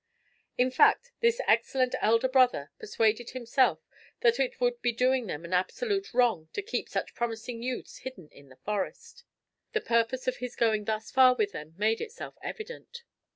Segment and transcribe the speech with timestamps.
[0.57, 3.81] In fact, this excellent elder brother persuaded himself
[4.21, 8.27] that it would be doing them an absolute wrong to keep such promising youths hidden
[8.29, 9.23] in the Forest.
[9.73, 13.03] The purpose of his going thus far with them made itself evident.